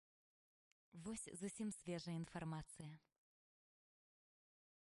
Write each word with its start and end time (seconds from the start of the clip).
Вось 1.07 1.25
зусім 1.41 1.67
свежая 1.77 2.15
інфармацыя. 2.21 2.89